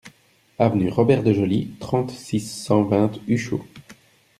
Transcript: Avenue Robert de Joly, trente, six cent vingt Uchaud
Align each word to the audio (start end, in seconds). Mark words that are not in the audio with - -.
Avenue 0.57 0.89
Robert 0.89 1.21
de 1.21 1.31
Joly, 1.31 1.75
trente, 1.79 2.09
six 2.09 2.39
cent 2.39 2.81
vingt 2.81 3.11
Uchaud 3.27 3.63